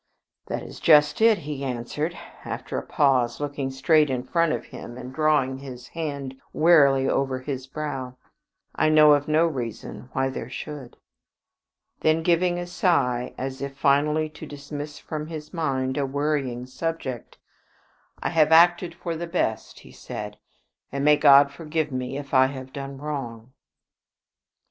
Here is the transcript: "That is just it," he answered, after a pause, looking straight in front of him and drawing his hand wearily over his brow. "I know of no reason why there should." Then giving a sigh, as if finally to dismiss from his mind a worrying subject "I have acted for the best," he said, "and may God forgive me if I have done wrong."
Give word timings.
"That 0.47 0.63
is 0.63 0.79
just 0.79 1.21
it," 1.21 1.37
he 1.45 1.63
answered, 1.63 2.17
after 2.43 2.75
a 2.75 2.81
pause, 2.83 3.39
looking 3.39 3.69
straight 3.69 4.09
in 4.09 4.23
front 4.23 4.51
of 4.51 4.65
him 4.65 4.97
and 4.97 5.13
drawing 5.13 5.59
his 5.59 5.89
hand 5.89 6.41
wearily 6.53 7.07
over 7.07 7.37
his 7.41 7.67
brow. 7.67 8.17
"I 8.73 8.89
know 8.89 9.11
of 9.13 9.27
no 9.27 9.45
reason 9.45 10.09
why 10.13 10.29
there 10.29 10.49
should." 10.49 10.97
Then 11.99 12.23
giving 12.23 12.57
a 12.57 12.65
sigh, 12.65 13.35
as 13.37 13.61
if 13.61 13.77
finally 13.77 14.27
to 14.29 14.47
dismiss 14.47 14.97
from 14.97 15.27
his 15.27 15.53
mind 15.53 15.97
a 15.99 16.05
worrying 16.07 16.65
subject 16.65 17.37
"I 18.23 18.29
have 18.29 18.51
acted 18.51 18.95
for 18.95 19.15
the 19.15 19.27
best," 19.27 19.81
he 19.81 19.91
said, 19.91 20.39
"and 20.91 21.05
may 21.05 21.15
God 21.15 21.51
forgive 21.51 21.91
me 21.91 22.17
if 22.17 22.33
I 22.33 22.47
have 22.47 22.73
done 22.73 22.97
wrong." 22.97 23.53